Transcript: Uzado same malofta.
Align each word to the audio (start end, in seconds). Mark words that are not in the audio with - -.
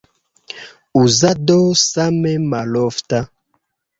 Uzado 1.01 1.57
same 1.83 2.33
malofta. 2.53 3.19